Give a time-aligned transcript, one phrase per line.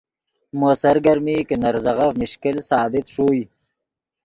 [0.57, 3.43] مو سرگرمی کہ نے ریزغف مشکل ثابت ݰوئے